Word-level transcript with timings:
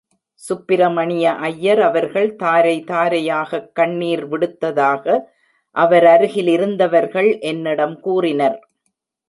சுப்பிரமணிய 0.41 1.31
அய்யர் 1.41 1.81
அவர்கள் 1.81 2.35
தாரை 2.35 2.83
தாரையாகக் 2.87 3.69
கண்ணீர் 3.73 4.25
விடுத்ததாக 4.29 5.05
அவரருகிலிருந்தவர்கள் 5.75 7.39
என்னிடம் 7.41 7.99
கூறினர். 7.99 8.59